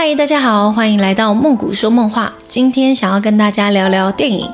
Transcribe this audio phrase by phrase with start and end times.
[0.00, 2.32] 嗨，大家好，欢迎来到梦谷说梦话。
[2.46, 4.46] 今天想要跟大家聊聊电影《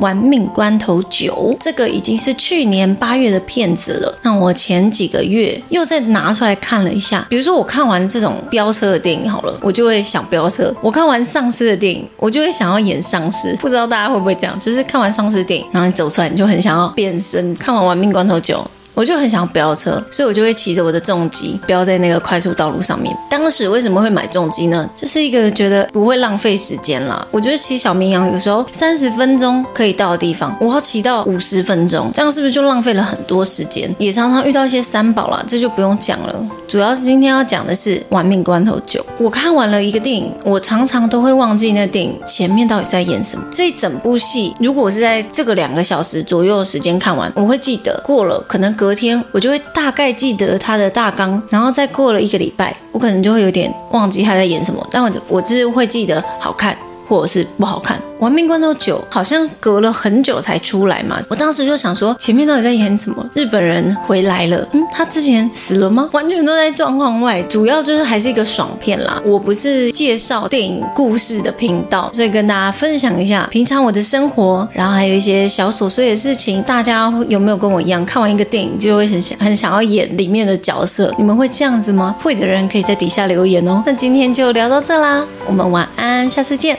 [0.00, 4.18] 玩命关头九》，这个已经是去年八月的片子了。
[4.22, 13.54] 那我前几个月又再拿出来看了一下，比如说我看完这种飙车的电影好了，我就会想飙车；我看完丧尸的电影，我就会想要演丧尸。
[13.60, 14.58] 不知道大家会不会这样？
[14.58, 17.54] 就是看完丧尸电影，然后你走出来，你就很想要变身。
[17.56, 18.56] 看完《玩命关头九》。
[18.98, 23.16] 我就很想飙车，所以我就会骑着我的重机飙在那个快速道路上面。
[23.30, 24.90] 当时为什么会买重机呢？
[24.96, 27.24] 就是一个觉得不会浪费时间啦。
[27.30, 33.94] 我觉得骑小绵羊有时候三十分钟可以到的地方，我要骑到五十分钟，这样是不是就浪费了很多时间？
[33.98, 36.34] 也常常遇到一些三宝啦，这就不用讲了。
[36.66, 39.00] 主要是今天要讲的是《玩命关头九》。
[39.20, 43.44] 我看完了一个电影，我常常都会忘记那电影前面到底在演什么。
[43.52, 48.02] 这一整部戏，如果是在这个两个小时左右的时间看完，我会记得。
[48.04, 56.74] 过了可能隔隔天我就会大概记得他的大纲，然后再过了一个礼拜，我可能就会有点忘记他在演什么，但我我只是会记得好看。
[57.08, 58.00] 或者是不好看。
[58.18, 63.24] 亡命关头九好像隔了很久才出来嘛，我当时就想说前面到底在演什么？
[63.32, 66.08] 日本人回来了，嗯，他之前死了吗？
[66.12, 69.22] 完全都在状况外，主要就是还是一个爽片啦。
[69.24, 76.60] 我不是介绍电影故事的频道，所以跟大家分享一下平常我的生活，然后还有一些小琐碎的事情。
[76.64, 81.14] 大家有没有跟我一样，看完一个电影就会很想很想要演里面的角色？
[81.16, 82.16] 你们会这样子吗？
[82.20, 83.80] 会的人可以在底下留言哦。
[83.86, 86.76] 那今天就聊到这啦，我们晚安，下次见。